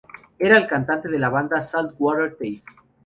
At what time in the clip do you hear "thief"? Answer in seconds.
2.35-2.63